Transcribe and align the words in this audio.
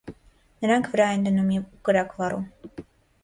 Նրանք 0.63 0.87
վրան 0.93 1.13
են 1.19 1.27
դնում 1.29 1.51
ու 1.57 1.61
կրակ 1.89 2.15
վառում։ 2.21 2.49